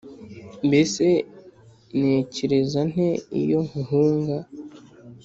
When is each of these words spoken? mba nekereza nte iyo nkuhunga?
mba 0.65 0.81
nekereza 1.99 2.81
nte 2.91 3.09
iyo 3.41 3.59
nkuhunga? 3.67 4.37